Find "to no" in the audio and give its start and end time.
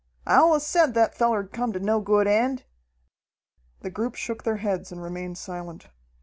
1.73-1.99